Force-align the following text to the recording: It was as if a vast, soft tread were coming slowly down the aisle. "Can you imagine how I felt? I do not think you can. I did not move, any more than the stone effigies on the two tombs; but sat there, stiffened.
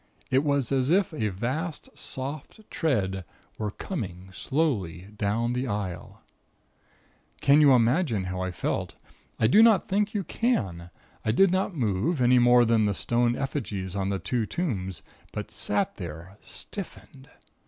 It 0.31 0.43
was 0.43 0.71
as 0.71 0.89
if 0.89 1.13
a 1.13 1.27
vast, 1.29 1.89
soft 1.95 2.67
tread 2.71 3.23
were 3.59 3.69
coming 3.69 4.31
slowly 4.31 5.09
down 5.15 5.53
the 5.53 5.67
aisle. 5.67 6.23
"Can 7.39 7.61
you 7.61 7.73
imagine 7.73 8.23
how 8.23 8.41
I 8.41 8.49
felt? 8.49 8.95
I 9.39 9.45
do 9.45 9.61
not 9.61 9.87
think 9.87 10.15
you 10.15 10.23
can. 10.23 10.89
I 11.23 11.31
did 11.31 11.51
not 11.51 11.75
move, 11.75 12.19
any 12.19 12.39
more 12.39 12.65
than 12.65 12.85
the 12.85 12.95
stone 12.95 13.35
effigies 13.35 13.95
on 13.95 14.09
the 14.09 14.17
two 14.17 14.47
tombs; 14.47 15.03
but 15.31 15.51
sat 15.51 15.97
there, 15.97 16.39
stiffened. 16.41 17.29